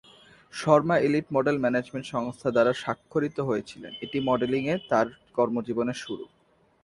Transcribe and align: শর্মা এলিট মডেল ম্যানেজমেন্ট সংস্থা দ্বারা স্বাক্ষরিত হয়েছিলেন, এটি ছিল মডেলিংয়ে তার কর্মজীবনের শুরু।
শর্মা 0.53 0.95
এলিট 1.07 1.27
মডেল 1.35 1.57
ম্যানেজমেন্ট 1.63 2.05
সংস্থা 2.13 2.49
দ্বারা 2.55 2.71
স্বাক্ষরিত 2.81 3.37
হয়েছিলেন, 3.49 3.93
এটি 4.05 4.17
ছিল 4.17 4.27
মডেলিংয়ে 4.29 4.75
তার 4.91 5.07
কর্মজীবনের 5.37 5.97
শুরু। 6.05 6.25